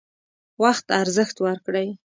[0.61, 1.89] وخت ارزښت ورکړئ